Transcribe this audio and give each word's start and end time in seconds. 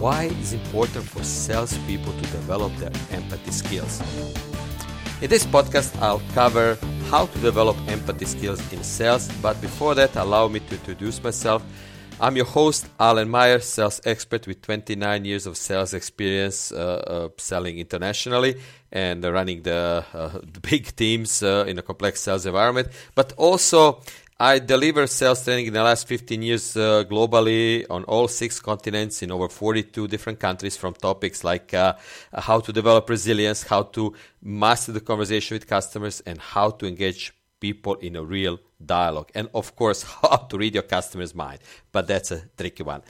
Why 0.00 0.32
is 0.40 0.54
it 0.54 0.64
important 0.64 1.04
for 1.04 1.22
salespeople 1.22 2.14
to 2.14 2.22
develop 2.32 2.74
their 2.76 2.90
empathy 3.10 3.50
skills? 3.50 4.00
In 5.20 5.28
this 5.28 5.44
podcast, 5.44 5.94
I'll 6.00 6.22
cover 6.32 6.78
how 7.10 7.26
to 7.26 7.38
develop 7.40 7.76
empathy 7.86 8.24
skills 8.24 8.60
in 8.72 8.82
sales, 8.82 9.30
but 9.42 9.60
before 9.60 9.94
that, 9.96 10.16
allow 10.16 10.48
me 10.48 10.60
to 10.60 10.74
introduce 10.74 11.22
myself. 11.22 11.62
I'm 12.18 12.34
your 12.34 12.46
host, 12.46 12.86
Alen 12.98 13.28
Mayer, 13.28 13.60
sales 13.60 14.00
expert 14.06 14.46
with 14.46 14.62
29 14.62 15.26
years 15.26 15.46
of 15.46 15.58
sales 15.58 15.92
experience 15.92 16.72
uh, 16.72 16.76
uh, 17.06 17.28
selling 17.36 17.76
internationally 17.76 18.58
and 18.90 19.22
running 19.22 19.64
the, 19.64 20.02
uh, 20.14 20.28
the 20.42 20.60
big 20.60 20.96
teams 20.96 21.42
uh, 21.42 21.66
in 21.68 21.78
a 21.78 21.82
complex 21.82 22.22
sales 22.22 22.46
environment, 22.46 22.88
but 23.14 23.34
also 23.36 24.00
I 24.42 24.58
deliver 24.58 25.06
sales 25.06 25.44
training 25.44 25.66
in 25.66 25.74
the 25.74 25.82
last 25.82 26.08
15 26.08 26.40
years 26.40 26.74
uh, 26.74 27.04
globally 27.04 27.84
on 27.90 28.04
all 28.04 28.26
six 28.26 28.58
continents 28.58 29.22
in 29.22 29.30
over 29.30 29.50
42 29.50 30.08
different 30.08 30.40
countries 30.40 30.78
from 30.78 30.94
topics 30.94 31.44
like 31.44 31.74
uh, 31.74 31.92
how 32.32 32.58
to 32.60 32.72
develop 32.72 33.10
resilience, 33.10 33.64
how 33.64 33.82
to 33.82 34.14
master 34.40 34.92
the 34.92 35.00
conversation 35.00 35.56
with 35.56 35.66
customers, 35.66 36.22
and 36.24 36.38
how 36.38 36.70
to 36.70 36.86
engage 36.86 37.34
people 37.60 37.96
in 37.96 38.16
a 38.16 38.24
real 38.24 38.58
dialogue. 38.82 39.30
And 39.34 39.50
of 39.54 39.76
course, 39.76 40.02
how 40.22 40.38
to 40.38 40.56
read 40.56 40.72
your 40.72 40.84
customer's 40.84 41.34
mind. 41.34 41.58
But 41.92 42.06
that's 42.06 42.30
a 42.30 42.40
tricky 42.56 42.82
one. 42.82 43.02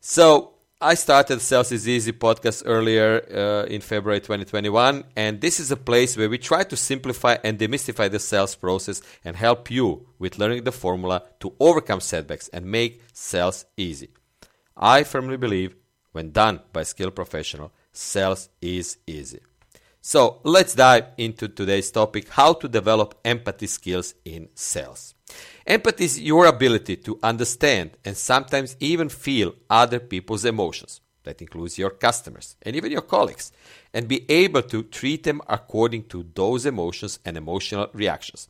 So, 0.00 0.54
I 0.80 0.94
started 0.94 1.40
Sales 1.40 1.72
is 1.72 1.88
Easy 1.88 2.12
podcast 2.12 2.62
earlier 2.64 3.20
uh, 3.34 3.66
in 3.66 3.80
February 3.80 4.20
2021, 4.20 5.02
and 5.16 5.40
this 5.40 5.58
is 5.58 5.72
a 5.72 5.76
place 5.76 6.16
where 6.16 6.28
we 6.28 6.38
try 6.38 6.62
to 6.62 6.76
simplify 6.76 7.36
and 7.42 7.58
demystify 7.58 8.08
the 8.08 8.20
sales 8.20 8.54
process 8.54 9.02
and 9.24 9.34
help 9.34 9.72
you 9.72 10.06
with 10.20 10.38
learning 10.38 10.62
the 10.62 10.70
formula 10.70 11.24
to 11.40 11.52
overcome 11.58 11.98
setbacks 11.98 12.46
and 12.52 12.64
make 12.64 13.02
sales 13.12 13.64
easy. 13.76 14.10
I 14.76 15.02
firmly 15.02 15.36
believe 15.36 15.74
when 16.12 16.30
done 16.30 16.60
by 16.72 16.84
skilled 16.84 17.16
professional, 17.16 17.72
sales 17.90 18.48
is 18.62 18.98
easy. 19.04 19.40
So 20.00 20.38
let's 20.44 20.76
dive 20.76 21.06
into 21.16 21.48
today's 21.48 21.90
topic 21.90 22.28
how 22.28 22.52
to 22.52 22.68
develop 22.68 23.18
empathy 23.24 23.66
skills 23.66 24.14
in 24.24 24.48
sales. 24.54 25.16
Empathy 25.68 26.04
is 26.06 26.18
your 26.18 26.46
ability 26.46 26.96
to 26.96 27.18
understand 27.22 27.90
and 28.02 28.16
sometimes 28.16 28.74
even 28.80 29.10
feel 29.10 29.54
other 29.68 30.00
people's 30.00 30.46
emotions. 30.46 31.02
That 31.24 31.42
includes 31.42 31.76
your 31.76 31.90
customers 31.90 32.56
and 32.62 32.74
even 32.74 32.90
your 32.90 33.02
colleagues, 33.02 33.52
and 33.92 34.08
be 34.08 34.24
able 34.30 34.62
to 34.62 34.84
treat 34.84 35.24
them 35.24 35.42
according 35.46 36.04
to 36.04 36.24
those 36.34 36.64
emotions 36.64 37.18
and 37.22 37.36
emotional 37.36 37.90
reactions. 37.92 38.48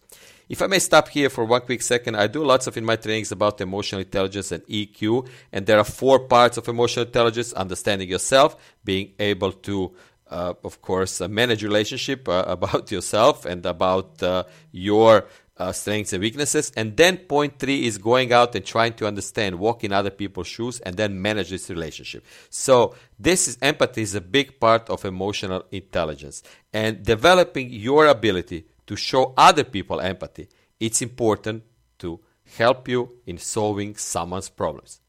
If 0.48 0.62
I 0.62 0.68
may 0.68 0.78
stop 0.78 1.08
here 1.08 1.28
for 1.28 1.44
one 1.44 1.62
quick 1.62 1.82
second, 1.82 2.14
I 2.14 2.28
do 2.28 2.44
lots 2.44 2.68
of 2.68 2.76
in 2.76 2.84
my 2.84 2.94
trainings 2.94 3.32
about 3.32 3.60
emotional 3.60 4.00
intelligence 4.00 4.52
and 4.52 4.62
EQ, 4.66 5.26
and 5.52 5.66
there 5.66 5.78
are 5.78 5.84
four 5.84 6.20
parts 6.20 6.56
of 6.56 6.68
emotional 6.68 7.04
intelligence 7.06 7.52
understanding 7.52 8.08
yourself, 8.08 8.54
being 8.84 9.10
able 9.18 9.50
to 9.50 9.92
uh, 10.30 10.52
of 10.62 10.82
course, 10.82 11.20
uh, 11.20 11.28
manage 11.28 11.62
relationship 11.64 12.28
uh, 12.28 12.44
about 12.46 12.90
yourself 12.90 13.44
and 13.44 13.64
about 13.64 14.22
uh, 14.22 14.44
your 14.72 15.26
uh, 15.58 15.72
strengths 15.72 16.12
and 16.12 16.22
weaknesses. 16.22 16.72
And 16.76 16.96
then 16.96 17.18
point 17.18 17.58
three 17.58 17.86
is 17.86 17.98
going 17.98 18.32
out 18.32 18.54
and 18.54 18.64
trying 18.64 18.94
to 18.94 19.06
understand, 19.06 19.58
walk 19.58 19.84
in 19.84 19.92
other 19.92 20.10
people's 20.10 20.46
shoes, 20.46 20.80
and 20.80 20.96
then 20.96 21.20
manage 21.20 21.50
this 21.50 21.68
relationship. 21.70 22.24
So 22.50 22.94
this 23.18 23.48
is 23.48 23.58
empathy 23.60 24.02
is 24.02 24.14
a 24.14 24.20
big 24.20 24.60
part 24.60 24.88
of 24.88 25.04
emotional 25.04 25.64
intelligence 25.70 26.42
and 26.72 27.02
developing 27.02 27.70
your 27.70 28.06
ability 28.06 28.66
to 28.86 28.96
show 28.96 29.34
other 29.36 29.64
people 29.64 30.00
empathy. 30.00 30.48
It's 30.80 31.02
important 31.02 31.64
to 31.98 32.20
help 32.56 32.88
you 32.88 33.18
in 33.26 33.38
solving 33.38 33.96
someone's 33.96 34.48
problems. 34.48 35.00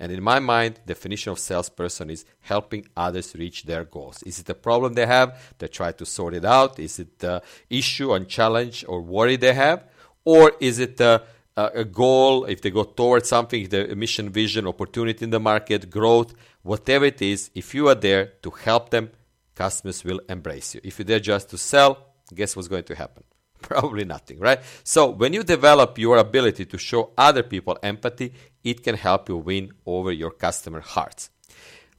And 0.00 0.10
in 0.10 0.22
my 0.22 0.38
mind, 0.38 0.80
definition 0.86 1.30
of 1.30 1.38
salesperson 1.38 2.08
is 2.08 2.24
helping 2.40 2.88
others 2.96 3.34
reach 3.36 3.64
their 3.64 3.84
goals. 3.84 4.22
Is 4.22 4.38
it 4.40 4.48
a 4.48 4.54
problem 4.54 4.94
they 4.94 5.04
have? 5.04 5.54
They 5.58 5.68
try 5.68 5.92
to 5.92 6.06
sort 6.06 6.32
it 6.34 6.44
out. 6.44 6.78
Is 6.78 6.98
it 6.98 7.18
the 7.18 7.42
issue 7.68 8.14
and 8.14 8.26
challenge 8.26 8.82
or 8.88 9.02
worry 9.02 9.36
they 9.36 9.52
have? 9.52 9.84
Or 10.24 10.52
is 10.58 10.78
it 10.78 10.98
a, 11.00 11.22
a 11.54 11.84
goal, 11.84 12.46
if 12.46 12.62
they 12.62 12.70
go 12.70 12.84
towards 12.84 13.28
something, 13.28 13.68
the 13.68 13.94
mission, 13.94 14.30
vision, 14.30 14.66
opportunity 14.66 15.22
in 15.22 15.30
the 15.30 15.40
market, 15.40 15.90
growth, 15.90 16.34
whatever 16.62 17.04
it 17.04 17.20
is, 17.20 17.50
if 17.54 17.74
you 17.74 17.88
are 17.88 17.94
there 17.94 18.32
to 18.42 18.50
help 18.50 18.88
them, 18.88 19.10
customers 19.54 20.02
will 20.02 20.20
embrace 20.30 20.74
you. 20.74 20.80
If 20.82 20.98
you're 20.98 21.04
there 21.04 21.20
just 21.20 21.50
to 21.50 21.58
sell, 21.58 22.06
guess 22.34 22.56
what's 22.56 22.68
going 22.68 22.84
to 22.84 22.94
happen? 22.94 23.24
Probably 23.62 24.04
nothing, 24.04 24.38
right? 24.38 24.60
So 24.84 25.10
when 25.10 25.32
you 25.32 25.42
develop 25.42 25.98
your 25.98 26.16
ability 26.16 26.66
to 26.66 26.78
show 26.78 27.10
other 27.16 27.42
people 27.42 27.78
empathy, 27.82 28.32
it 28.64 28.82
can 28.82 28.96
help 28.96 29.28
you 29.28 29.36
win 29.36 29.72
over 29.86 30.12
your 30.12 30.30
customer 30.30 30.80
hearts. 30.80 31.30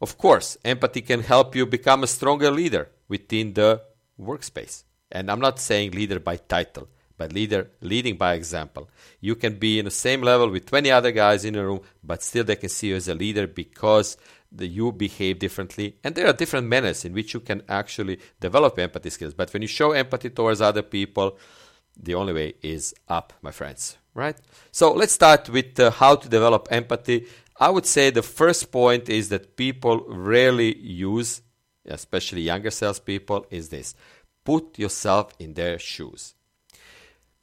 Of 0.01 0.17
course, 0.17 0.57
empathy 0.65 1.01
can 1.01 1.21
help 1.21 1.55
you 1.55 1.65
become 1.65 2.03
a 2.03 2.07
stronger 2.07 2.49
leader 2.49 2.89
within 3.07 3.53
the 3.53 3.81
workspace. 4.19 4.83
And 5.11 5.29
I'm 5.29 5.39
not 5.39 5.59
saying 5.59 5.91
leader 5.91 6.19
by 6.19 6.37
title, 6.37 6.87
but 7.17 7.33
leader 7.33 7.69
leading 7.81 8.17
by 8.17 8.33
example. 8.33 8.89
You 9.19 9.35
can 9.35 9.55
be 9.59 9.77
in 9.77 9.85
the 9.85 9.91
same 9.91 10.21
level 10.21 10.49
with 10.49 10.65
20 10.65 10.89
other 10.89 11.11
guys 11.11 11.45
in 11.45 11.55
a 11.55 11.63
room, 11.63 11.81
but 12.03 12.23
still 12.23 12.43
they 12.43 12.55
can 12.55 12.69
see 12.69 12.87
you 12.87 12.95
as 12.95 13.07
a 13.07 13.13
leader 13.13 13.45
because 13.45 14.17
the, 14.51 14.67
you 14.67 14.91
behave 14.91 15.39
differently. 15.39 15.95
And 16.03 16.15
there 16.15 16.27
are 16.27 16.33
different 16.33 16.67
manners 16.67 17.05
in 17.05 17.13
which 17.13 17.33
you 17.33 17.39
can 17.39 17.63
actually 17.69 18.19
develop 18.39 18.77
empathy 18.77 19.09
skills. 19.09 19.33
But 19.33 19.51
when 19.53 19.61
you 19.61 19.67
show 19.67 19.91
empathy 19.91 20.29
towards 20.29 20.61
other 20.61 20.81
people, 20.81 21.37
the 21.97 22.15
only 22.15 22.33
way 22.33 22.53
is 22.61 22.93
up, 23.07 23.33
my 23.41 23.51
friends, 23.51 23.97
right? 24.13 24.37
So 24.71 24.93
let's 24.93 25.13
start 25.13 25.49
with 25.49 25.79
uh, 25.79 25.91
how 25.91 26.15
to 26.15 26.29
develop 26.29 26.67
empathy. 26.71 27.27
I 27.59 27.69
would 27.69 27.85
say 27.85 28.09
the 28.09 28.21
first 28.21 28.71
point 28.71 29.09
is 29.09 29.29
that 29.29 29.55
people 29.55 30.05
rarely 30.07 30.77
use, 30.77 31.41
especially 31.85 32.41
younger 32.41 32.71
salespeople, 32.71 33.45
is 33.49 33.69
this 33.69 33.95
put 34.43 34.79
yourself 34.79 35.33
in 35.39 35.53
their 35.53 35.77
shoes. 35.77 36.33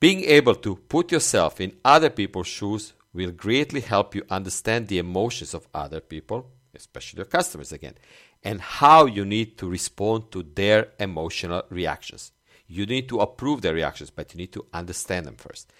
Being 0.00 0.24
able 0.24 0.56
to 0.56 0.76
put 0.76 1.12
yourself 1.12 1.60
in 1.60 1.76
other 1.84 2.10
people's 2.10 2.46
shoes 2.48 2.92
will 3.12 3.30
greatly 3.30 3.80
help 3.80 4.14
you 4.14 4.22
understand 4.30 4.88
the 4.88 4.98
emotions 4.98 5.54
of 5.54 5.68
other 5.74 6.00
people 6.00 6.50
especially 6.74 7.18
your 7.18 7.26
customers 7.26 7.72
again, 7.72 7.94
and 8.42 8.60
how 8.60 9.06
you 9.06 9.24
need 9.24 9.58
to 9.58 9.68
respond 9.68 10.30
to 10.32 10.42
their 10.42 10.88
emotional 10.98 11.62
reactions. 11.70 12.32
You 12.66 12.86
need 12.86 13.08
to 13.08 13.20
approve 13.20 13.62
their 13.62 13.74
reactions, 13.74 14.10
but 14.10 14.32
you 14.32 14.38
need 14.38 14.52
to 14.52 14.66
understand 14.72 15.26
them 15.26 15.36
first. 15.36 15.72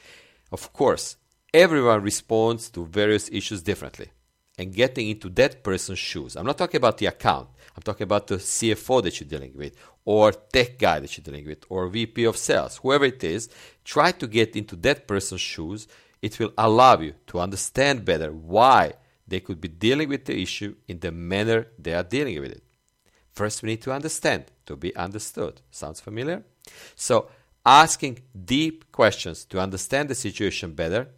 Of 0.51 0.73
course, 0.73 1.17
everyone 1.53 2.03
responds 2.03 2.71
to 2.71 2.87
various 2.87 3.29
issues 3.31 3.63
differently. 3.63 4.09
And 4.61 4.75
getting 4.75 5.09
into 5.09 5.29
that 5.31 5.63
person's 5.63 6.01
shoes. 6.01 6.35
I'm 6.35 6.45
not 6.45 6.59
talking 6.59 6.79
about 6.79 6.99
the 6.99 7.07
account. 7.07 7.49
I'm 7.77 7.83
talking 7.83 8.03
about 8.03 8.27
the 8.27 8.39
CFO 8.39 9.01
that 9.05 9.21
you're 9.21 9.29
dealing 9.29 9.53
with, 9.55 9.77
or 10.05 10.33
tech 10.33 10.79
guy 10.81 10.99
that 10.99 11.17
you're 11.17 11.23
dealing 11.23 11.47
with, 11.47 11.65
or 11.69 11.87
VP 11.87 12.25
of 12.25 12.37
sales, 12.37 12.79
whoever 12.79 13.05
it 13.05 13.23
is. 13.23 13.49
Try 13.85 14.11
to 14.11 14.27
get 14.27 14.57
into 14.57 14.75
that 14.77 15.07
person's 15.07 15.43
shoes. 15.43 15.87
It 16.21 16.41
will 16.41 16.53
allow 16.59 16.99
you 16.99 17.15
to 17.29 17.39
understand 17.39 18.05
better 18.05 18.33
why 18.33 18.95
they 19.29 19.41
could 19.41 19.61
be 19.61 19.69
dealing 19.69 20.09
with 20.09 20.25
the 20.25 20.41
issue 20.41 20.75
in 20.87 21.01
the 21.01 21.13
manner 21.13 21.69
they 21.79 21.93
are 21.93 22.03
dealing 22.03 22.41
with 22.41 22.53
it. 22.53 22.63
First, 23.33 23.63
we 23.63 23.69
need 23.69 23.83
to 23.83 23.93
understand, 23.93 24.47
to 24.67 24.75
be 24.75 24.97
understood. 24.97 25.61
Sounds 25.71 26.01
familiar? 26.01 26.43
So, 26.97 27.29
asking 27.65 28.21
deep 28.45 28.91
questions 28.91 29.45
to 29.45 29.61
understand 29.61 30.09
the 30.09 30.15
situation 30.15 30.73
better, 30.73 31.09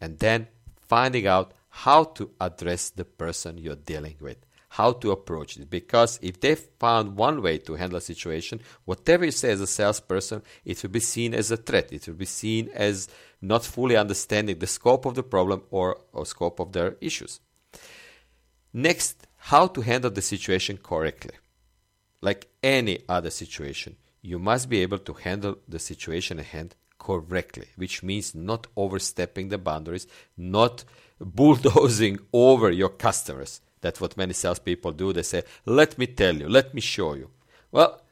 and 0.00 0.18
then 0.18 0.48
finding 0.80 1.26
out 1.26 1.52
how 1.68 2.04
to 2.04 2.30
address 2.40 2.90
the 2.90 3.04
person 3.04 3.58
you're 3.58 3.76
dealing 3.76 4.16
with, 4.20 4.38
how 4.70 4.92
to 4.92 5.12
approach 5.12 5.56
it. 5.56 5.70
Because 5.70 6.18
if 6.22 6.40
they 6.40 6.54
found 6.54 7.16
one 7.16 7.42
way 7.42 7.58
to 7.58 7.74
handle 7.74 7.98
a 7.98 8.00
situation, 8.00 8.60
whatever 8.84 9.24
you 9.24 9.30
say 9.30 9.50
as 9.50 9.60
a 9.60 9.66
salesperson, 9.66 10.42
it 10.64 10.82
will 10.82 10.90
be 10.90 11.00
seen 11.00 11.34
as 11.34 11.50
a 11.50 11.56
threat. 11.56 11.92
It 11.92 12.08
will 12.08 12.14
be 12.14 12.24
seen 12.24 12.70
as 12.74 13.08
not 13.40 13.64
fully 13.64 13.96
understanding 13.96 14.58
the 14.58 14.66
scope 14.66 15.06
of 15.06 15.14
the 15.14 15.22
problem 15.22 15.62
or, 15.70 16.00
or 16.12 16.26
scope 16.26 16.58
of 16.58 16.72
their 16.72 16.96
issues. 17.00 17.40
Next, 18.72 19.26
how 19.36 19.66
to 19.66 19.80
handle 19.80 20.10
the 20.10 20.22
situation 20.22 20.78
correctly. 20.78 21.34
Like 22.20 22.48
any 22.62 23.00
other 23.08 23.30
situation, 23.30 23.96
you 24.22 24.38
must 24.38 24.68
be 24.68 24.82
able 24.82 24.98
to 24.98 25.12
handle 25.14 25.56
the 25.66 25.78
situation 25.78 26.38
at 26.38 26.46
hand 26.46 26.76
correctly, 26.98 27.66
which 27.76 28.02
means 28.02 28.34
not 28.34 28.68
overstepping 28.76 29.48
the 29.48 29.58
boundaries, 29.58 30.06
not 30.36 30.84
bulldozing 31.18 32.20
over 32.32 32.70
your 32.70 32.90
customers. 32.90 33.60
That's 33.80 34.00
what 34.00 34.16
many 34.16 34.34
salespeople 34.34 34.92
do. 34.92 35.12
They 35.12 35.22
say, 35.22 35.42
Let 35.66 35.98
me 35.98 36.06
tell 36.06 36.36
you, 36.36 36.48
let 36.48 36.72
me 36.72 36.80
show 36.80 37.14
you. 37.14 37.30
Well, 37.72 38.02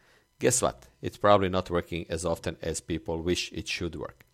guess 0.40 0.62
what? 0.62 0.86
It's 1.02 1.18
probably 1.18 1.50
not 1.50 1.70
working 1.70 2.06
as 2.08 2.24
often 2.24 2.56
as 2.62 2.80
people 2.80 3.22
wish 3.22 3.52
it 3.52 3.68
should 3.68 3.94
work. 3.94 4.24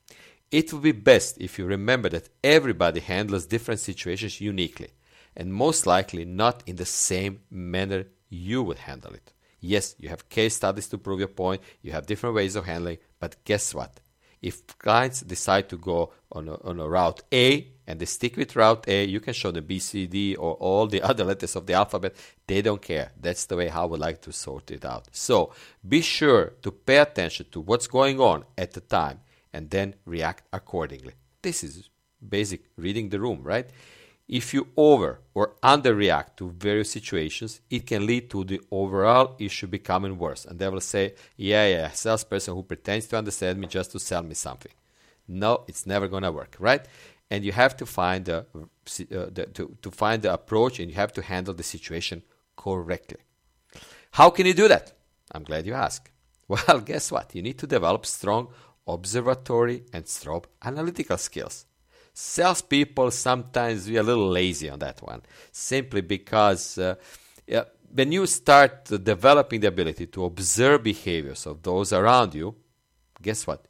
It 0.51 0.73
would 0.73 0.83
be 0.83 0.93
best 0.93 1.37
if 1.39 1.59
you 1.59 1.67
remember 1.67 2.09
that 2.11 2.29
everybody 2.43 3.01
handles 3.01 3.47
different 3.47 3.81
situations 3.81 4.41
uniquely 4.41 4.91
and 5.37 5.53
most 5.53 5.87
likely 5.87 6.25
not 6.25 6.63
in 6.67 6.77
the 6.77 6.85
same 6.85 7.41
manner 7.51 8.07
you 8.29 8.63
would 8.63 8.79
handle 8.79 9.13
it. 9.13 9.33
Yes, 9.61 9.95
you 9.99 10.09
have 10.11 10.29
case 10.29 10.57
studies 10.57 10.89
to 10.89 10.99
prove 10.99 11.21
your 11.21 11.29
point, 11.29 11.63
you 11.83 11.93
have 11.93 12.07
different 12.07 12.35
ways 12.35 12.57
of 12.57 12.67
handling, 12.67 12.99
but 13.19 13.37
guess 13.45 13.75
what? 13.75 14.01
If 14.43 14.67
clients 14.79 15.23
decide 15.23 15.71
to 15.71 15.79
go 15.79 16.13
on 16.31 16.49
a, 16.49 16.55
on 16.63 16.79
a 16.79 16.87
route 16.87 17.23
A 17.33 17.67
and 17.87 17.99
they 17.99 18.05
stick 18.05 18.37
with 18.37 18.57
route 18.57 18.85
A, 18.87 19.05
you 19.05 19.19
can 19.19 19.33
show 19.33 19.51
them 19.51 19.65
B, 19.65 19.79
C, 19.79 20.07
D, 20.07 20.37
or 20.37 20.53
all 20.57 20.87
the 20.87 21.01
other 21.11 21.25
letters 21.25 21.57
of 21.57 21.67
the 21.67 21.73
alphabet. 21.73 22.15
They 22.47 22.61
don't 22.61 22.83
care. 22.83 23.13
That's 23.19 23.47
the 23.47 23.57
way 23.57 23.71
I 23.71 23.85
would 23.85 24.01
like 24.01 24.21
to 24.23 24.33
sort 24.33 24.71
it 24.71 24.85
out. 24.85 25.09
So 25.13 25.55
be 25.89 26.03
sure 26.03 26.53
to 26.61 26.71
pay 26.71 26.99
attention 26.99 27.47
to 27.53 27.61
what's 27.63 27.87
going 27.87 28.21
on 28.21 28.45
at 28.59 28.73
the 28.73 28.83
time 28.83 29.21
and 29.51 29.71
then 29.71 29.95
react 30.05 30.47
accordingly. 30.53 31.15
This 31.41 31.65
is 31.65 31.89
basic 32.29 32.65
reading 32.77 33.09
the 33.09 33.21
room, 33.21 33.41
right? 33.43 33.69
If 34.27 34.55
you 34.55 34.69
over 34.77 35.21
or 35.35 35.55
underreact 35.63 36.37
to 36.37 36.51
various 36.51 36.91
situations, 36.91 37.61
it 37.69 37.87
can 37.87 38.07
lead 38.07 38.31
to 38.31 38.43
the 38.45 38.61
overall 38.71 39.37
issue 39.39 39.67
becoming 39.67 40.17
worse. 40.19 40.47
And 40.47 40.59
they 40.59 40.69
will 40.69 40.81
say, 40.81 41.15
yeah, 41.37 41.67
yeah, 41.67 41.91
salesperson 41.91 42.55
who 42.55 42.63
pretends 42.63 43.07
to 43.09 43.19
understand 43.19 43.59
me 43.59 43.67
just 43.67 43.93
to 43.93 43.99
sell 43.99 44.23
me 44.23 44.35
something. 44.35 44.73
No, 45.29 45.65
it's 45.69 45.87
never 45.87 46.09
going 46.09 46.23
to 46.23 46.33
work, 46.33 46.57
right? 46.59 46.87
And 47.31 47.45
you 47.45 47.53
have 47.53 47.77
to 47.79 47.87
find 47.87 48.25
the, 48.25 48.47
uh, 48.55 48.67
the, 49.31 49.49
to, 49.55 49.77
to 49.83 49.91
find 49.91 50.23
the 50.23 50.33
approach 50.33 50.81
and 50.81 50.91
you 50.91 50.97
have 50.97 51.13
to 51.15 51.23
handle 51.23 51.53
the 51.53 51.63
situation 51.63 52.23
correctly. 52.57 53.19
How 54.13 54.31
can 54.31 54.47
you 54.47 54.55
do 54.55 54.69
that? 54.69 54.93
I'm 55.33 55.45
glad 55.45 55.67
you 55.67 55.75
asked. 55.75 56.11
Well, 56.47 56.81
guess 56.81 57.11
what? 57.11 57.35
You 57.35 57.41
need 57.41 57.59
to 57.61 57.67
develop 57.67 58.05
strong 58.05 58.49
observatory 58.87 59.85
and 59.95 60.07
strong 60.07 60.45
analytical 60.63 61.17
skills 61.17 61.65
salespeople 62.15 63.11
sometimes 63.11 63.89
we 63.89 63.97
are 63.97 64.01
a 64.01 64.05
little 64.05 64.29
lazy 64.29 64.71
on 64.71 64.79
that 64.79 65.03
one, 65.03 65.21
simply 65.51 66.01
because 66.01 66.79
uh, 66.79 66.95
when 67.93 68.13
you 68.13 68.27
start 68.27 68.85
developing 68.85 69.61
the 69.61 69.69
ability 69.69 70.07
to 70.07 70.25
observe 70.25 70.83
behaviors 70.83 71.47
of 71.47 71.63
those 71.63 71.93
around 71.93 72.35
you, 72.35 72.55
guess 73.21 73.47
what? 73.47 73.67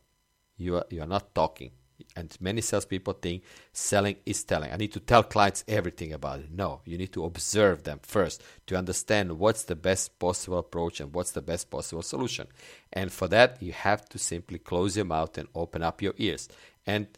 You 0.57 0.77
are, 0.77 0.87
you 0.91 1.03
are 1.03 1.07
not 1.07 1.35
talking. 1.35 1.73
And 2.17 2.37
many 2.41 2.61
salespeople 2.61 3.15
think 3.15 3.43
selling 3.73 4.17
is 4.25 4.45
telling. 4.45 4.73
I 4.73 4.77
need 4.77 4.93
to 4.93 5.01
tell 5.01 5.23
clients 5.23 5.65
everything 5.67 6.13
about 6.13 6.41
it. 6.41 6.51
No, 6.51 6.81
you 6.85 6.97
need 6.97 7.13
to 7.13 7.25
observe 7.25 7.83
them 7.83 8.01
first 8.03 8.43
to 8.67 8.77
understand 8.77 9.39
what's 9.39 9.65
the 9.65 9.77
best 9.77 10.19
possible 10.19 10.59
approach 10.59 11.01
and 11.01 11.13
what's 11.13 11.33
the 11.33 11.43
best 11.43 11.71
possible 11.71 12.03
solution. 12.03 12.47
And 12.93 13.13
for 13.13 13.29
that, 13.29 13.63
you 13.63 13.73
have 13.73 14.09
to 14.11 14.19
simply 14.19 14.59
close 14.59 14.97
your 14.97 15.07
mouth 15.07 15.37
and 15.39 15.49
open 15.55 15.83
up 15.83 16.03
your 16.03 16.15
ears. 16.19 16.49
And 16.87 17.09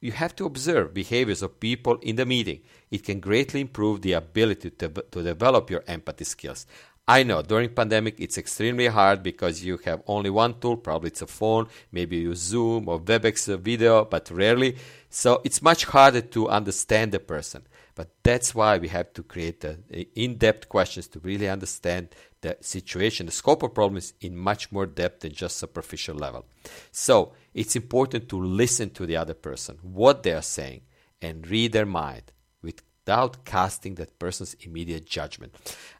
you 0.00 0.12
have 0.12 0.34
to 0.36 0.46
observe 0.46 0.94
behaviors 0.94 1.42
of 1.42 1.60
people 1.60 1.98
in 2.02 2.16
the 2.16 2.26
meeting. 2.26 2.60
It 2.90 3.04
can 3.04 3.20
greatly 3.20 3.60
improve 3.60 4.02
the 4.02 4.12
ability 4.12 4.70
to, 4.70 4.88
to 4.88 5.22
develop 5.22 5.70
your 5.70 5.82
empathy 5.86 6.24
skills. 6.24 6.66
I 7.06 7.22
know 7.22 7.40
during 7.40 7.70
pandemic 7.70 8.16
it's 8.20 8.36
extremely 8.36 8.86
hard 8.88 9.22
because 9.22 9.64
you 9.64 9.78
have 9.86 10.02
only 10.06 10.28
one 10.28 10.60
tool, 10.60 10.76
probably 10.76 11.08
it's 11.08 11.22
a 11.22 11.26
phone, 11.26 11.68
maybe 11.90 12.16
you 12.16 12.28
use 12.28 12.38
Zoom 12.38 12.86
or 12.86 13.00
WebEx 13.00 13.52
uh, 13.52 13.56
video, 13.56 14.04
but 14.04 14.30
rarely. 14.30 14.76
So 15.08 15.40
it's 15.42 15.62
much 15.62 15.86
harder 15.86 16.20
to 16.20 16.48
understand 16.50 17.12
the 17.12 17.18
person. 17.18 17.66
But 17.94 18.10
that's 18.22 18.54
why 18.54 18.76
we 18.76 18.88
have 18.88 19.12
to 19.14 19.22
create 19.22 19.64
uh, 19.64 19.74
the 19.88 20.06
in-depth 20.14 20.68
questions 20.68 21.08
to 21.08 21.18
really 21.20 21.48
understand 21.48 22.10
the 22.42 22.58
situation, 22.60 23.26
the 23.26 23.32
scope 23.32 23.62
of 23.62 23.74
problems 23.74 24.12
in 24.20 24.36
much 24.36 24.70
more 24.70 24.86
depth 24.86 25.20
than 25.20 25.32
just 25.32 25.56
superficial 25.56 26.14
level. 26.14 26.44
So 26.92 27.32
it's 27.58 27.74
important 27.74 28.28
to 28.28 28.40
listen 28.40 28.90
to 28.90 29.04
the 29.04 29.16
other 29.16 29.34
person, 29.34 29.78
what 29.82 30.22
they 30.22 30.32
are 30.32 30.42
saying, 30.42 30.82
and 31.20 31.44
read 31.48 31.72
their 31.72 31.86
mind 31.86 32.30
without 32.62 33.44
casting 33.44 33.96
that 33.96 34.16
person's 34.20 34.54
immediate 34.60 35.04
judgment. 35.06 35.52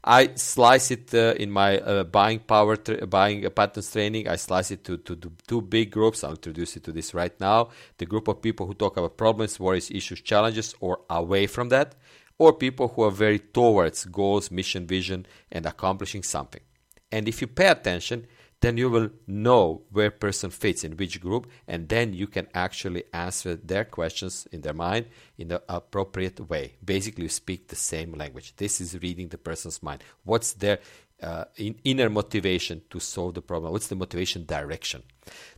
I 0.05 0.35
slice 0.37 0.93
it 0.93 1.13
uh, 1.13 1.35
in 1.37 1.51
my 1.51 1.79
uh, 1.79 2.05
buying 2.05 2.39
power, 2.39 2.77
tra- 2.77 3.05
buying 3.09 3.51
patterns 3.51 3.91
training. 3.91 4.29
I 4.29 4.37
slice 4.37 4.71
it 4.71 4.85
to, 4.85 4.99
to, 4.99 5.17
to, 5.17 5.33
two 5.49 5.61
big 5.61 5.91
groups. 5.91 6.23
I'll 6.23 6.31
introduce 6.31 6.77
you 6.77 6.81
to 6.83 6.93
this 6.93 7.13
right 7.13 7.39
now. 7.41 7.71
The 7.97 8.07
group 8.07 8.29
of 8.29 8.41
people 8.41 8.67
who 8.69 8.75
talk 8.75 8.97
about 8.97 9.17
problems, 9.17 9.59
worries, 9.59 9.91
issues, 9.91 10.21
challenges, 10.21 10.77
or 10.79 11.01
away 11.11 11.49
from 11.49 11.71
that, 11.71 11.97
or 12.39 12.53
people 12.53 12.87
who 12.89 13.03
are 13.03 13.11
very 13.11 13.41
towards 13.41 14.05
goals, 14.05 14.53
mission, 14.53 14.87
vision, 14.87 15.27
and 15.51 15.67
accomplishing 15.67 16.23
something. 16.23 16.63
And 17.11 17.27
if 17.27 17.41
you 17.41 17.49
pay 17.49 17.67
attention, 17.67 18.29
then 18.61 18.77
you 18.77 18.91
will 18.91 19.11
know 19.27 19.83
where 19.91 20.11
person 20.11 20.51
fits 20.51 20.83
in 20.83 20.97
which 20.97 21.21
group 21.21 21.49
and 21.67 21.89
then 21.89 22.13
you 22.13 22.27
can 22.27 22.49
actually 22.55 23.05
answer 23.13 23.55
their 23.55 23.85
questions 23.85 24.49
in 24.51 24.63
their 24.63 24.75
mind 24.75 25.07
in 25.37 25.49
the 25.49 25.63
appropriate 25.69 26.41
way. 26.49 26.75
Basically 26.85 27.25
you 27.25 27.29
speak 27.29 27.69
the 27.69 27.77
same 27.77 28.13
language. 28.13 28.55
This 28.57 28.81
is 28.81 29.01
reading 29.01 29.29
the 29.29 29.39
person's 29.39 29.83
mind. 29.83 30.03
What's 30.25 30.55
their 30.55 30.81
uh, 31.23 31.45
in, 31.57 31.77
inner 31.85 32.11
motivation 32.11 32.83
to 32.91 33.01
solve 33.01 33.35
the 33.35 33.43
problem? 33.43 33.73
What's 33.73 33.89
the 33.89 33.97
motivation 33.97 34.45
direction? 34.45 35.03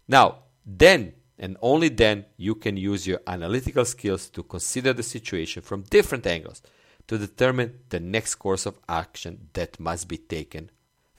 Now 0.07 0.41
then 0.67 1.15
and 1.39 1.57
only 1.63 1.89
then 1.89 2.27
you 2.37 2.55
can 2.55 2.77
use 2.77 3.07
your 3.07 3.21
analytical 3.27 3.87
skills 3.87 4.29
to 4.29 4.43
consider 4.43 4.93
the 4.93 5.03
situation 5.03 5.63
from 5.63 5.83
different 5.83 6.27
angles 6.27 6.61
to 7.09 7.17
determine 7.17 7.81
the 7.89 7.99
next 7.99 8.35
course 8.35 8.67
of 8.67 8.79
action 8.89 9.49
that 9.55 9.81
must 9.81 10.07
be 10.07 10.19
taken 10.19 10.71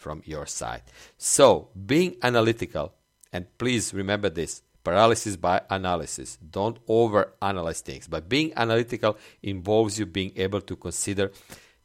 from 0.01 0.21
your 0.25 0.45
side. 0.45 0.81
So, 1.17 1.69
being 1.85 2.17
analytical, 2.23 2.93
and 3.31 3.45
please 3.57 3.93
remember 3.93 4.29
this 4.29 4.63
paralysis 4.83 5.35
by 5.37 5.61
analysis. 5.69 6.37
Don't 6.37 6.77
over 6.87 7.33
analyze 7.41 7.81
things. 7.81 8.07
But 8.07 8.27
being 8.27 8.51
analytical 8.55 9.17
involves 9.43 9.99
you 9.99 10.05
being 10.05 10.33
able 10.35 10.61
to 10.61 10.75
consider 10.75 11.31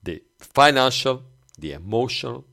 the 0.03 0.23
financial, 0.39 1.23
the 1.59 1.73
emotional, 1.73 2.47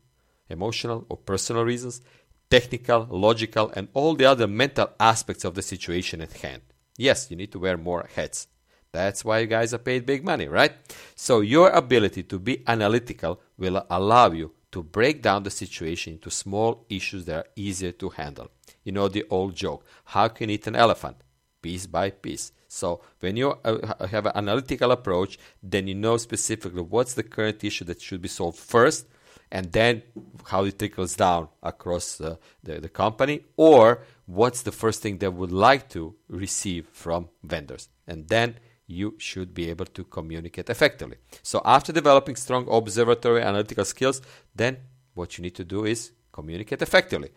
emotional 0.50 1.06
or 1.10 1.18
personal 1.18 1.64
reasons, 1.64 2.02
technical, 2.50 3.08
logical, 3.10 3.72
and 3.76 3.88
all 3.94 4.16
the 4.16 4.26
other 4.26 4.48
mental 4.48 4.90
aspects 5.00 5.46
of 5.46 5.56
the 5.56 5.62
situation 5.62 6.22
at 6.22 6.34
hand. 6.34 6.62
Yes, 6.98 7.32
you 7.32 7.38
need 7.38 7.52
to 7.54 7.60
wear 7.60 7.78
more 7.78 8.08
hats. 8.16 8.48
That's 8.92 9.26
why 9.26 9.40
you 9.40 9.48
guys 9.48 9.74
are 9.74 9.80
paid 9.80 10.06
big 10.06 10.24
money, 10.24 10.48
right? 10.48 10.74
So 11.16 11.40
your 11.40 11.70
ability 11.72 12.24
to 12.24 12.38
be 12.38 12.64
analytical 12.68 13.42
will 13.58 13.84
allow 13.90 14.32
you 14.32 14.52
to 14.74 14.84
break 14.84 15.22
down 15.22 15.44
the 15.44 15.50
situation 15.50 16.14
into 16.14 16.30
small 16.30 16.86
issues 16.90 17.26
that 17.26 17.36
are 17.36 17.50
easier 17.56 17.92
to 17.94 18.10
handle. 18.10 18.50
You 18.84 18.92
know 18.92 19.08
the 19.08 19.26
old 19.30 19.56
joke 19.56 19.86
how 20.06 20.28
can 20.28 20.50
you 20.50 20.56
eat 20.56 20.68
an 20.68 20.76
elephant? 20.76 21.18
Piece 21.62 21.88
by 21.88 22.10
piece. 22.10 22.52
So, 22.68 23.02
when 23.20 23.38
you 23.38 23.52
uh, 23.64 24.08
have 24.08 24.26
an 24.26 24.34
analytical 24.36 24.92
approach, 24.92 25.38
then 25.62 25.88
you 25.88 25.96
know 25.96 26.18
specifically 26.18 26.82
what's 26.82 27.14
the 27.14 27.24
current 27.24 27.64
issue 27.64 27.86
that 27.86 28.02
should 28.02 28.22
be 28.22 28.28
solved 28.28 28.58
first, 28.58 29.06
and 29.52 29.72
then 29.72 30.02
how 30.48 30.66
it 30.66 30.78
trickles 30.78 31.16
down 31.16 31.48
across 31.62 32.20
uh, 32.20 32.36
the, 32.64 32.82
the 32.82 32.90
company, 32.90 33.46
or 33.56 34.02
what's 34.26 34.64
the 34.64 34.72
first 34.72 35.02
thing 35.02 35.20
they 35.20 35.28
would 35.30 35.52
like 35.52 35.88
to 35.90 36.16
receive 36.28 36.88
from 36.92 37.30
vendors. 37.44 37.90
And 38.08 38.28
then 38.28 38.56
you 38.88 39.16
should 39.18 39.54
be 39.54 39.70
able 39.70 39.86
to 39.86 40.04
communicate 40.04 40.70
effectively. 40.70 41.18
So, 41.42 41.62
after 41.64 41.92
developing 41.92 42.36
strong 42.36 42.68
observatory 42.70 43.42
analytical 43.42 43.86
skills, 43.86 44.22
then 44.56 44.78
what 45.14 45.38
you 45.38 45.42
need 45.42 45.56
to 45.56 45.64
do 45.64 45.86
is 45.86 46.12
communicate 46.32 46.82
effectively. 46.82 47.30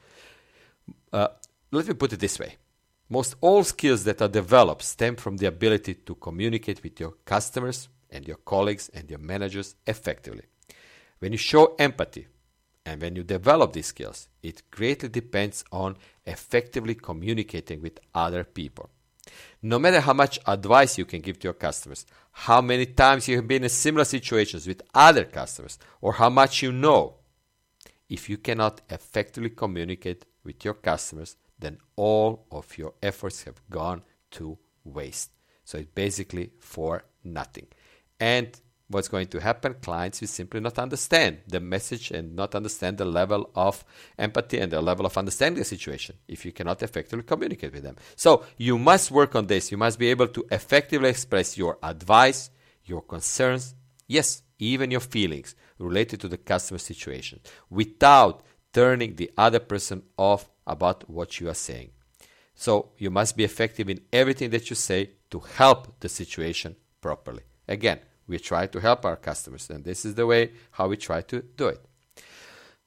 Uh, 1.12 1.28
let 1.70 1.86
me 1.86 1.94
put 1.94 2.12
it 2.12 2.20
this 2.20 2.38
way 2.38 2.56
most 3.08 3.36
all 3.40 3.62
skills 3.62 4.02
that 4.04 4.20
are 4.20 4.28
developed 4.28 4.82
stem 4.82 5.14
from 5.14 5.36
the 5.36 5.46
ability 5.46 5.94
to 5.94 6.14
communicate 6.16 6.82
with 6.82 6.98
your 6.98 7.12
customers 7.24 7.88
and 8.10 8.26
your 8.26 8.38
colleagues 8.38 8.88
and 8.94 9.08
your 9.08 9.20
managers 9.20 9.76
effectively. 9.86 10.42
When 11.20 11.32
you 11.32 11.38
show 11.38 11.76
empathy 11.78 12.26
And 12.86 13.02
when 13.02 13.16
you 13.16 13.24
develop 13.24 13.72
these 13.72 13.86
skills, 13.86 14.28
it 14.44 14.62
greatly 14.70 15.08
depends 15.08 15.64
on 15.72 15.96
effectively 16.24 16.94
communicating 16.94 17.82
with 17.82 17.98
other 18.14 18.44
people. 18.44 18.90
No 19.62 19.78
matter 19.78 20.00
how 20.00 20.12
much 20.12 20.38
advice 20.46 20.98
you 20.98 21.04
can 21.04 21.20
give 21.20 21.38
to 21.40 21.44
your 21.44 21.54
customers, 21.54 22.06
how 22.30 22.60
many 22.60 22.86
times 22.86 23.28
you 23.28 23.36
have 23.36 23.48
been 23.48 23.64
in 23.64 23.68
similar 23.68 24.04
situations 24.04 24.66
with 24.66 24.82
other 24.94 25.24
customers, 25.24 25.78
or 26.00 26.14
how 26.14 26.30
much 26.30 26.62
you 26.62 26.72
know, 26.72 27.16
if 28.08 28.28
you 28.28 28.38
cannot 28.38 28.82
effectively 28.90 29.50
communicate 29.50 30.24
with 30.44 30.64
your 30.64 30.74
customers, 30.74 31.36
then 31.58 31.78
all 31.96 32.46
of 32.50 32.78
your 32.78 32.94
efforts 33.02 33.44
have 33.44 33.60
gone 33.70 34.02
to 34.30 34.58
waste. 34.84 35.30
So 35.64 35.78
it's 35.78 35.90
basically 35.94 36.52
for 36.60 37.04
nothing. 37.24 37.66
And 38.20 38.58
what's 38.88 39.08
going 39.08 39.26
to 39.28 39.40
happen? 39.40 39.74
Clients 39.82 40.20
will 40.20 40.28
simply 40.28 40.60
not 40.60 40.78
understand 40.78 41.38
the 41.46 41.60
message 41.60 42.10
and 42.10 42.36
not 42.36 42.54
understand 42.54 42.98
the 42.98 43.04
level 43.04 43.50
of 43.54 43.84
empathy 44.18 44.58
and 44.58 44.70
the 44.70 44.80
level 44.80 45.06
of 45.06 45.16
understanding 45.18 45.58
the 45.58 45.64
situation 45.64 46.16
if 46.28 46.44
you 46.44 46.52
cannot 46.52 46.82
effectively 46.82 47.24
communicate 47.24 47.72
with 47.72 47.82
them. 47.82 47.96
So 48.14 48.44
you 48.56 48.78
must 48.78 49.10
work 49.10 49.34
on 49.34 49.46
this. 49.46 49.70
You 49.70 49.78
must 49.78 49.98
be 49.98 50.08
able 50.08 50.28
to 50.28 50.44
effectively 50.50 51.08
express 51.08 51.58
your 51.58 51.78
advice, 51.82 52.50
your 52.84 53.02
concerns, 53.02 53.74
yes, 54.06 54.42
even 54.58 54.90
your 54.90 55.00
feelings 55.00 55.54
related 55.78 56.20
to 56.20 56.28
the 56.28 56.38
customer 56.38 56.78
situation 56.78 57.40
without 57.68 58.42
turning 58.72 59.16
the 59.16 59.30
other 59.36 59.58
person 59.58 60.02
off 60.16 60.48
about 60.66 61.08
what 61.08 61.40
you 61.40 61.48
are 61.48 61.54
saying. 61.54 61.90
So 62.54 62.90
you 62.96 63.10
must 63.10 63.36
be 63.36 63.44
effective 63.44 63.90
in 63.90 64.00
everything 64.12 64.50
that 64.50 64.70
you 64.70 64.76
say 64.76 65.10
to 65.30 65.40
help 65.40 66.00
the 66.00 66.08
situation 66.08 66.76
properly. 67.00 67.42
Again, 67.68 68.00
we 68.28 68.38
try 68.38 68.66
to 68.66 68.80
help 68.80 69.04
our 69.04 69.16
customers, 69.16 69.70
and 69.70 69.84
this 69.84 70.04
is 70.04 70.14
the 70.14 70.26
way 70.26 70.52
how 70.72 70.88
we 70.88 70.96
try 70.96 71.20
to 71.22 71.42
do 71.42 71.68
it. 71.68 71.84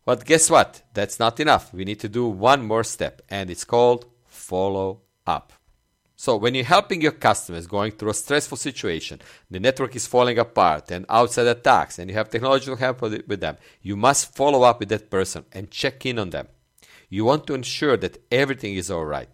But 0.05 0.25
guess 0.25 0.49
what? 0.49 0.81
That's 0.93 1.19
not 1.19 1.39
enough. 1.39 1.73
We 1.73 1.85
need 1.85 1.99
to 1.99 2.09
do 2.09 2.27
one 2.27 2.65
more 2.65 2.83
step, 2.83 3.21
and 3.29 3.49
it's 3.49 3.63
called 3.63 4.05
follow 4.25 5.01
up. 5.27 5.53
So 6.15 6.35
when 6.35 6.53
you're 6.53 6.65
helping 6.65 7.01
your 7.01 7.13
customers 7.13 7.65
going 7.65 7.93
through 7.93 8.09
a 8.09 8.13
stressful 8.13 8.57
situation, 8.57 9.21
the 9.49 9.59
network 9.59 9.95
is 9.95 10.05
falling 10.05 10.37
apart 10.37 10.91
and 10.91 11.05
outside 11.07 11.47
attacks, 11.47 11.97
and 11.97 12.09
you 12.09 12.15
have 12.17 12.29
technological 12.29 12.75
help 12.75 13.01
with 13.01 13.39
them, 13.39 13.55
you 13.81 13.95
must 13.95 14.35
follow 14.35 14.63
up 14.63 14.81
with 14.81 14.89
that 14.89 15.09
person 15.09 15.45
and 15.53 15.71
check 15.71 16.05
in 16.05 16.19
on 16.19 16.31
them. 16.31 16.47
You 17.07 17.23
want 17.23 17.47
to 17.47 17.53
ensure 17.53 17.95
that 17.97 18.21
everything 18.31 18.75
is 18.75 18.91
all 18.91 19.05
right. 19.05 19.29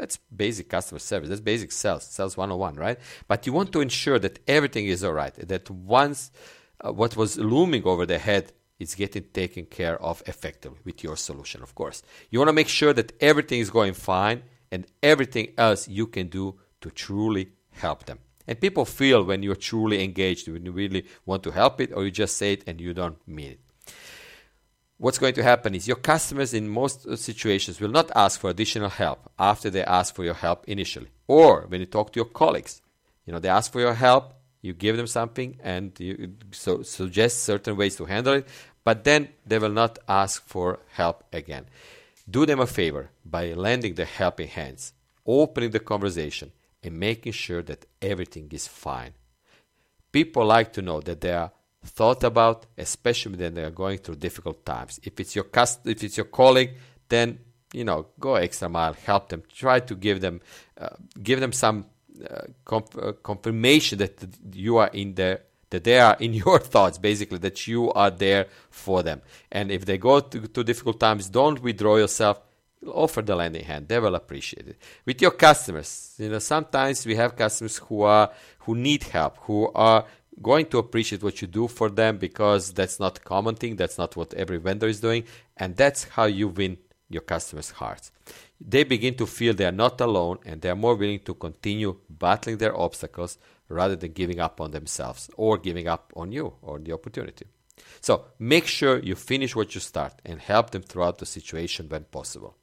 That's 0.00 0.16
basic 0.34 0.70
customer 0.70 0.98
service. 0.98 1.28
That's 1.28 1.42
basic 1.42 1.70
sales, 1.70 2.04
sales 2.04 2.34
101, 2.34 2.76
right? 2.76 2.98
But 3.28 3.46
you 3.46 3.52
want 3.52 3.70
to 3.72 3.82
ensure 3.82 4.18
that 4.18 4.38
everything 4.48 4.86
is 4.86 5.04
all 5.04 5.12
right, 5.12 5.34
that 5.34 5.68
once 5.68 6.30
uh, 6.80 6.90
what 6.90 7.18
was 7.18 7.36
looming 7.36 7.84
over 7.84 8.06
their 8.06 8.18
head 8.18 8.54
is 8.78 8.94
getting 8.94 9.24
taken 9.24 9.66
care 9.66 10.00
of 10.02 10.22
effectively 10.26 10.78
with 10.86 11.04
your 11.04 11.18
solution, 11.18 11.62
of 11.62 11.74
course. 11.74 12.02
You 12.30 12.38
want 12.38 12.48
to 12.48 12.54
make 12.54 12.68
sure 12.68 12.94
that 12.94 13.12
everything 13.20 13.60
is 13.60 13.68
going 13.68 13.92
fine 13.92 14.42
and 14.72 14.86
everything 15.02 15.52
else 15.58 15.86
you 15.86 16.06
can 16.06 16.28
do 16.28 16.58
to 16.80 16.90
truly 16.90 17.50
help 17.72 18.06
them. 18.06 18.20
And 18.48 18.58
people 18.58 18.86
feel 18.86 19.22
when 19.22 19.42
you're 19.42 19.54
truly 19.54 20.02
engaged, 20.02 20.48
when 20.48 20.64
you 20.64 20.72
really 20.72 21.04
want 21.26 21.42
to 21.42 21.50
help 21.50 21.78
it, 21.82 21.92
or 21.92 22.06
you 22.06 22.10
just 22.10 22.38
say 22.38 22.54
it 22.54 22.64
and 22.66 22.80
you 22.80 22.94
don't 22.94 23.18
mean 23.28 23.50
it 23.50 23.60
what's 25.00 25.18
going 25.18 25.34
to 25.34 25.42
happen 25.42 25.74
is 25.74 25.88
your 25.88 25.96
customers 25.96 26.52
in 26.52 26.68
most 26.68 26.98
situations 27.18 27.80
will 27.80 27.88
not 27.98 28.10
ask 28.14 28.38
for 28.40 28.50
additional 28.50 28.90
help 28.90 29.20
after 29.38 29.68
they 29.70 29.84
ask 29.84 30.14
for 30.14 30.24
your 30.24 30.34
help 30.34 30.64
initially. 30.68 31.08
Or 31.26 31.64
when 31.68 31.80
you 31.80 31.86
talk 31.86 32.12
to 32.12 32.18
your 32.20 32.32
colleagues 32.42 32.82
you 33.26 33.32
know 33.32 33.38
they 33.38 33.48
ask 33.48 33.72
for 33.72 33.80
your 33.80 33.94
help 33.94 34.34
you 34.62 34.72
give 34.74 34.96
them 34.96 35.06
something 35.06 35.58
and 35.62 35.98
you 35.98 36.34
so 36.52 36.82
suggest 36.82 37.44
certain 37.44 37.76
ways 37.76 37.96
to 37.96 38.04
handle 38.04 38.34
it 38.34 38.46
but 38.84 39.04
then 39.04 39.28
they 39.46 39.58
will 39.58 39.76
not 39.82 39.98
ask 40.08 40.46
for 40.46 40.80
help 40.92 41.24
again. 41.32 41.66
Do 42.28 42.46
them 42.46 42.60
a 42.60 42.66
favor 42.66 43.10
by 43.24 43.52
lending 43.52 43.94
the 43.94 44.04
helping 44.04 44.48
hands 44.48 44.92
opening 45.26 45.70
the 45.70 45.80
conversation 45.80 46.52
and 46.82 46.98
making 46.98 47.32
sure 47.32 47.62
that 47.62 47.86
everything 48.02 48.48
is 48.52 48.66
fine. 48.66 49.12
People 50.12 50.44
like 50.44 50.72
to 50.72 50.82
know 50.82 51.00
that 51.00 51.20
they 51.20 51.32
are 51.32 51.52
thought 51.84 52.24
about, 52.24 52.66
especially 52.76 53.36
when 53.36 53.54
they 53.54 53.64
are 53.64 53.70
going 53.70 53.98
through 53.98 54.16
difficult 54.16 54.64
times. 54.64 55.00
If 55.02 55.18
it's 55.20 55.34
your 55.34 55.44
cust- 55.44 55.86
if 55.86 56.02
it's 56.04 56.16
your 56.16 56.26
colleague, 56.26 56.74
then 57.08 57.38
you 57.72 57.84
know 57.84 58.06
go 58.18 58.34
extra 58.34 58.68
mile, 58.68 58.92
help 58.92 59.28
them, 59.28 59.42
try 59.52 59.80
to 59.80 59.94
give 59.94 60.20
them 60.20 60.40
uh, 60.78 60.88
give 61.22 61.40
them 61.40 61.52
some 61.52 61.86
uh, 62.28 62.76
uh, 62.76 63.12
confirmation 63.22 63.98
that 63.98 64.26
you 64.52 64.76
are 64.76 64.90
in 64.92 65.14
there 65.14 65.42
that 65.70 65.84
they 65.84 65.98
are 66.00 66.16
in 66.20 66.34
your 66.44 66.58
thoughts 66.58 66.98
basically 66.98 67.38
that 67.38 67.66
you 67.66 67.92
are 67.92 68.10
there 68.10 68.46
for 68.70 69.02
them. 69.02 69.22
And 69.50 69.70
if 69.70 69.84
they 69.84 69.98
go 69.98 70.20
to, 70.20 70.48
to 70.48 70.64
difficult 70.64 71.00
times 71.00 71.28
don't 71.28 71.62
withdraw 71.62 71.96
yourself. 71.96 72.40
Offer 72.86 73.20
the 73.20 73.36
lending 73.36 73.64
hand. 73.64 73.88
They 73.88 73.98
will 73.98 74.14
appreciate 74.14 74.66
it. 74.66 74.78
With 75.04 75.20
your 75.20 75.32
customers 75.32 76.14
you 76.18 76.30
know 76.30 76.38
sometimes 76.38 77.06
we 77.06 77.14
have 77.14 77.36
customers 77.36 77.76
who 77.76 78.02
are 78.02 78.30
who 78.60 78.74
need 78.74 79.02
help 79.04 79.36
who 79.42 79.70
are 79.74 80.04
going 80.40 80.66
to 80.66 80.78
appreciate 80.78 81.22
what 81.22 81.40
you 81.42 81.48
do 81.48 81.68
for 81.68 81.90
them 81.90 82.18
because 82.18 82.72
that's 82.72 82.98
not 83.00 83.24
common 83.24 83.54
thing. 83.54 83.76
That's 83.76 83.98
not 83.98 84.16
what 84.16 84.34
every 84.34 84.58
vendor 84.58 84.88
is 84.88 85.00
doing. 85.00 85.24
And 85.56 85.76
that's 85.76 86.04
how 86.04 86.24
you 86.24 86.48
win 86.48 86.78
your 87.08 87.22
customers' 87.22 87.70
hearts. 87.70 88.12
They 88.60 88.84
begin 88.84 89.14
to 89.16 89.26
feel 89.26 89.52
they 89.54 89.66
are 89.66 89.72
not 89.72 90.00
alone 90.00 90.38
and 90.46 90.60
they 90.60 90.70
are 90.70 90.76
more 90.76 90.94
willing 90.94 91.20
to 91.20 91.34
continue 91.34 91.96
battling 92.08 92.58
their 92.58 92.76
obstacles 92.78 93.38
rather 93.68 93.96
than 93.96 94.12
giving 94.12 94.40
up 94.40 94.60
on 94.60 94.70
themselves 94.70 95.30
or 95.36 95.58
giving 95.58 95.88
up 95.88 96.12
on 96.16 96.32
you 96.32 96.54
or 96.62 96.78
the 96.78 96.92
opportunity. 96.92 97.46
So 98.00 98.26
make 98.38 98.66
sure 98.66 98.98
you 98.98 99.14
finish 99.14 99.56
what 99.56 99.74
you 99.74 99.80
start 99.80 100.20
and 100.24 100.40
help 100.40 100.70
them 100.70 100.82
throughout 100.82 101.18
the 101.18 101.26
situation 101.26 101.88
when 101.88 102.04
possible. 102.04 102.56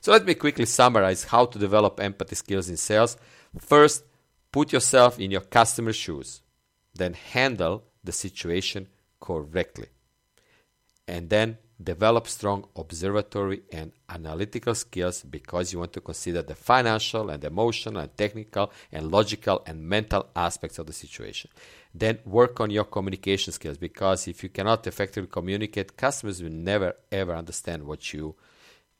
So 0.00 0.12
let 0.12 0.24
me 0.24 0.34
quickly 0.34 0.66
summarize 0.66 1.24
how 1.24 1.46
to 1.46 1.58
develop 1.58 2.00
empathy 2.00 2.34
skills 2.36 2.68
in 2.68 2.76
sales. 2.76 3.16
First, 3.58 4.04
put 4.52 4.72
yourself 4.72 5.18
in 5.18 5.30
your 5.30 5.40
customer's 5.42 5.96
shoes 5.96 6.42
then 6.94 7.14
handle 7.14 7.84
the 8.02 8.12
situation 8.12 8.88
correctly. 9.20 9.88
And 11.06 11.28
then 11.28 11.58
develop 11.82 12.28
strong 12.28 12.66
observatory 12.76 13.62
and 13.72 13.92
analytical 14.08 14.74
skills 14.74 15.22
because 15.22 15.72
you 15.72 15.78
want 15.80 15.92
to 15.92 16.00
consider 16.00 16.40
the 16.42 16.54
financial 16.54 17.30
and 17.30 17.42
emotional 17.44 18.00
and 18.00 18.16
technical 18.16 18.72
and 18.92 19.10
logical 19.10 19.62
and 19.66 19.82
mental 19.82 20.26
aspects 20.36 20.78
of 20.78 20.86
the 20.86 20.92
situation. 20.92 21.50
Then 21.92 22.20
work 22.24 22.60
on 22.60 22.70
your 22.70 22.84
communication 22.84 23.52
skills 23.52 23.76
because 23.76 24.28
if 24.28 24.42
you 24.42 24.48
cannot 24.48 24.86
effectively 24.86 25.28
communicate, 25.30 25.96
customers 25.96 26.42
will 26.42 26.50
never 26.50 26.94
ever 27.10 27.34
understand 27.34 27.84
what 27.84 28.12
you 28.12 28.34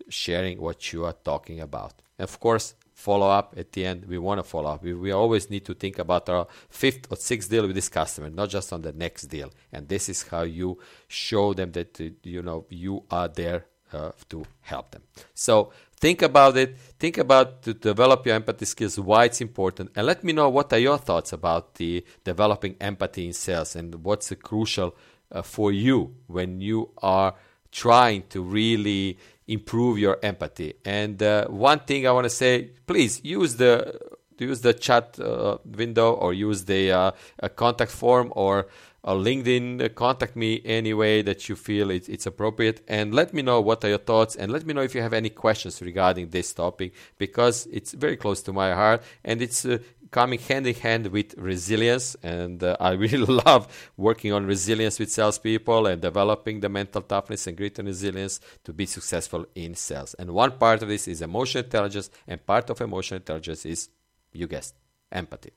sharing 0.08 0.60
what 0.60 0.92
you 0.92 1.04
are 1.04 1.12
talking 1.12 1.60
about. 1.60 1.94
Of 2.18 2.40
course, 2.40 2.74
follow 2.94 3.28
up 3.28 3.54
at 3.56 3.72
the 3.72 3.84
end. 3.84 4.06
We 4.06 4.18
want 4.18 4.38
to 4.38 4.44
follow 4.44 4.70
up. 4.70 4.82
We, 4.82 4.94
we 4.94 5.10
always 5.10 5.50
need 5.50 5.64
to 5.66 5.74
think 5.74 5.98
about 5.98 6.28
our 6.28 6.46
fifth 6.70 7.10
or 7.10 7.16
sixth 7.16 7.50
deal 7.50 7.66
with 7.66 7.74
this 7.74 7.88
customer, 7.88 8.30
not 8.30 8.48
just 8.48 8.72
on 8.72 8.82
the 8.82 8.92
next 8.92 9.24
deal. 9.24 9.52
And 9.72 9.88
this 9.88 10.08
is 10.08 10.22
how 10.22 10.42
you 10.42 10.78
show 11.08 11.52
them 11.52 11.72
that 11.72 12.00
uh, 12.00 12.04
you 12.22 12.42
know 12.42 12.64
you 12.70 13.04
are 13.10 13.28
there 13.28 13.66
uh, 13.92 14.12
to 14.28 14.44
help 14.62 14.92
them. 14.92 15.02
So 15.34 15.72
think 15.96 16.22
about 16.22 16.56
it. 16.56 16.76
Think 16.98 17.18
about 17.18 17.62
to 17.62 17.74
develop 17.74 18.24
your 18.26 18.36
empathy 18.36 18.64
skills. 18.64 18.98
Why 18.98 19.24
it's 19.24 19.40
important, 19.40 19.90
and 19.96 20.06
let 20.06 20.24
me 20.24 20.32
know 20.32 20.48
what 20.48 20.72
are 20.72 20.78
your 20.78 20.98
thoughts 20.98 21.32
about 21.32 21.74
the 21.74 22.04
developing 22.22 22.76
empathy 22.80 23.26
in 23.26 23.32
sales 23.32 23.76
and 23.76 24.04
what's 24.04 24.32
crucial 24.42 24.96
uh, 25.32 25.42
for 25.42 25.72
you 25.72 26.14
when 26.28 26.60
you 26.60 26.90
are 27.02 27.34
trying 27.74 28.22
to 28.28 28.40
really 28.40 29.18
improve 29.46 29.98
your 29.98 30.18
empathy. 30.22 30.74
And 30.84 31.22
uh, 31.22 31.46
one 31.48 31.80
thing 31.80 32.06
I 32.06 32.12
want 32.12 32.24
to 32.24 32.30
say, 32.30 32.70
please 32.86 33.20
use 33.24 33.56
the 33.56 34.00
use 34.38 34.62
the 34.62 34.74
chat 34.74 35.18
uh, 35.20 35.58
window 35.64 36.12
or 36.12 36.32
use 36.32 36.64
the 36.64 36.90
uh, 36.90 37.12
contact 37.54 37.92
form 37.92 38.32
or 38.34 38.66
LinkedIn. 39.04 39.94
Contact 39.94 40.34
me 40.34 40.60
any 40.64 40.94
way 40.94 41.22
that 41.22 41.48
you 41.48 41.56
feel 41.56 41.90
it, 41.90 42.08
it's 42.08 42.26
appropriate, 42.26 42.82
and 42.88 43.14
let 43.14 43.34
me 43.34 43.42
know 43.42 43.60
what 43.60 43.84
are 43.84 43.88
your 43.88 43.98
thoughts, 43.98 44.34
and 44.34 44.50
let 44.50 44.64
me 44.64 44.72
know 44.72 44.80
if 44.82 44.94
you 44.94 45.02
have 45.02 45.12
any 45.12 45.30
questions 45.30 45.82
regarding 45.82 46.30
this 46.30 46.52
topic 46.52 46.94
because 47.18 47.66
it's 47.70 47.92
very 47.92 48.16
close 48.16 48.42
to 48.42 48.52
my 48.52 48.72
heart, 48.72 49.02
and 49.24 49.42
it's 49.42 49.64
uh, 49.64 49.78
coming 50.14 50.38
hand 50.38 50.64
in 50.64 50.74
hand 50.76 51.08
with 51.08 51.34
resilience. 51.36 52.14
And 52.22 52.62
uh, 52.62 52.76
I 52.78 52.92
really 52.92 53.26
love 53.46 53.62
working 53.96 54.32
on 54.32 54.46
resilience 54.46 55.00
with 55.00 55.10
salespeople 55.10 55.88
and 55.88 56.00
developing 56.00 56.60
the 56.60 56.68
mental 56.68 57.02
toughness 57.02 57.48
and 57.48 57.56
grit 57.56 57.80
and 57.80 57.88
resilience 57.88 58.38
to 58.62 58.72
be 58.72 58.86
successful 58.86 59.44
in 59.56 59.74
sales. 59.74 60.14
And 60.14 60.30
one 60.30 60.52
part 60.52 60.82
of 60.84 60.88
this 60.88 61.08
is 61.08 61.20
emotional 61.20 61.64
intelligence, 61.64 62.10
and 62.28 62.46
part 62.46 62.70
of 62.70 62.80
emotional 62.80 63.18
intelligence 63.18 63.66
is, 63.66 63.88
you 64.32 64.46
guessed, 64.46 64.76
empathy. 65.10 65.50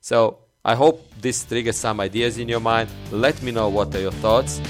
So 0.00 0.38
I 0.64 0.76
hope 0.76 0.96
this 1.20 1.44
triggers 1.44 1.76
some 1.76 1.98
ideas 2.00 2.38
in 2.38 2.48
your 2.48 2.60
mind. 2.60 2.88
Let 3.10 3.42
me 3.42 3.50
know 3.50 3.68
what 3.68 3.92
are 3.96 4.00
your 4.00 4.18
thoughts. 4.24 4.60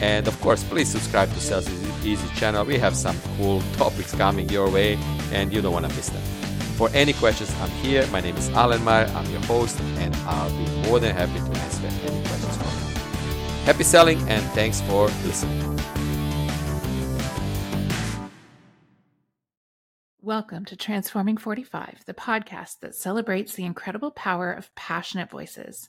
And 0.00 0.26
of 0.26 0.40
course, 0.40 0.64
please 0.64 0.88
subscribe 0.88 1.30
to 1.34 1.40
Sales 1.40 1.68
Easy 2.02 2.28
channel. 2.36 2.64
We 2.64 2.78
have 2.78 2.96
some 2.96 3.16
cool 3.36 3.60
topics 3.76 4.14
coming 4.14 4.48
your 4.48 4.70
way, 4.70 4.98
and 5.32 5.52
you 5.52 5.60
don't 5.60 5.74
want 5.74 5.86
to 5.88 5.94
miss 5.94 6.08
them. 6.08 6.45
For 6.76 6.90
any 6.92 7.14
questions, 7.14 7.50
I'm 7.58 7.70
here. 7.70 8.06
My 8.08 8.20
name 8.20 8.36
is 8.36 8.50
Alen 8.50 8.84
Mayer. 8.84 9.10
I'm 9.16 9.24
your 9.30 9.40
host, 9.46 9.80
and 9.80 10.14
I'll 10.26 10.50
be 10.50 10.88
more 10.88 11.00
than 11.00 11.16
happy 11.16 11.32
to 11.32 11.60
answer 11.60 11.86
any 11.86 12.22
questions 12.26 12.54
from 12.58 12.66
you. 12.66 13.64
Happy 13.64 13.82
selling, 13.82 14.18
and 14.28 14.44
thanks 14.50 14.82
for 14.82 15.06
listening. 15.24 15.78
Welcome 20.20 20.66
to 20.66 20.76
Transforming 20.76 21.38
45, 21.38 22.02
the 22.04 22.12
podcast 22.12 22.80
that 22.80 22.94
celebrates 22.94 23.54
the 23.54 23.64
incredible 23.64 24.10
power 24.10 24.52
of 24.52 24.74
passionate 24.74 25.30
voices. 25.30 25.88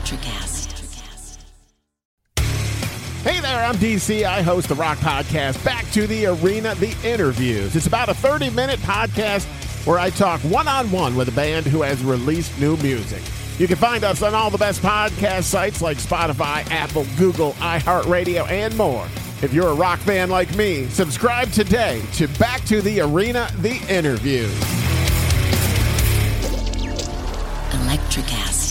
Electricast. 0.00 1.38
Hey 3.22 3.40
there, 3.40 3.64
I'm 3.64 3.74
DC. 3.76 4.24
I 4.24 4.40
host 4.40 4.68
the 4.68 4.74
Rock 4.74 4.98
Podcast, 4.98 5.62
Back 5.64 5.84
to 5.92 6.06
the 6.06 6.26
Arena, 6.26 6.74
The 6.76 6.96
Interviews. 7.04 7.76
It's 7.76 7.86
about 7.86 8.08
a 8.08 8.14
30 8.14 8.50
minute 8.50 8.80
podcast 8.80 9.44
where 9.86 9.98
I 9.98 10.10
talk 10.10 10.40
one 10.40 10.68
on 10.68 10.90
one 10.90 11.16
with 11.16 11.28
a 11.28 11.32
band 11.32 11.66
who 11.66 11.82
has 11.82 12.02
released 12.02 12.58
new 12.58 12.76
music. 12.78 13.22
You 13.58 13.66
can 13.68 13.76
find 13.76 14.02
us 14.04 14.22
on 14.22 14.34
all 14.34 14.48
the 14.50 14.56
best 14.58 14.80
podcast 14.80 15.44
sites 15.44 15.82
like 15.82 15.98
Spotify, 15.98 16.68
Apple, 16.70 17.06
Google, 17.18 17.52
iHeartRadio, 17.54 18.48
and 18.48 18.74
more. 18.76 19.06
If 19.42 19.52
you're 19.52 19.68
a 19.68 19.74
rock 19.74 19.98
fan 20.00 20.30
like 20.30 20.54
me, 20.56 20.86
subscribe 20.88 21.50
today 21.52 22.02
to 22.14 22.26
Back 22.38 22.64
to 22.64 22.80
the 22.80 23.00
Arena, 23.00 23.50
The 23.58 23.76
Interviews. 23.94 24.50
Electricast. 27.72 28.69